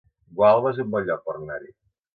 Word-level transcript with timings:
Gualba 0.39 0.71
es 0.73 0.81
un 0.87 0.91
bon 0.97 1.07
lloc 1.11 1.25
per 1.29 1.39
anar-hi 1.39 1.75